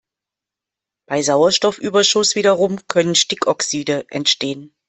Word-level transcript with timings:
Bei 1.05 1.21
Sauerstoffüberschuss 1.21 2.33
wiederum 2.33 2.87
können 2.87 3.13
Stickoxide 3.13 4.07
entstehen. 4.09 4.73